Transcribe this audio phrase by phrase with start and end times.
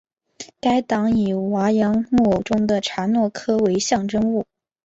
[0.59, 4.47] 该党以哇扬木偶戏中的查诺科为象征物。